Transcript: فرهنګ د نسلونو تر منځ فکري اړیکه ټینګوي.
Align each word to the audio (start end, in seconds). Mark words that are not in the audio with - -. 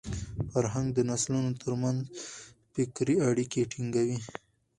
فرهنګ 0.51 0.87
د 0.93 0.99
نسلونو 1.09 1.51
تر 1.61 1.69
منځ 1.81 2.01
فکري 2.73 3.15
اړیکه 3.29 3.59
ټینګوي. 3.71 4.19